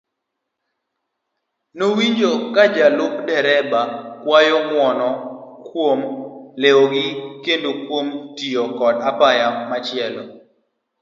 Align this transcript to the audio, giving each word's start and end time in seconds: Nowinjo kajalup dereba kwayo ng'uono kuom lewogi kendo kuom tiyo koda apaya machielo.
Nowinjo 1.77 2.31
kajalup 2.55 3.13
dereba 3.27 3.81
kwayo 4.21 4.57
ng'uono 4.65 5.09
kuom 5.67 5.99
lewogi 6.61 7.05
kendo 7.43 7.69
kuom 7.85 8.05
tiyo 8.37 8.63
koda 8.77 9.01
apaya 9.09 9.47
machielo. 9.69 10.23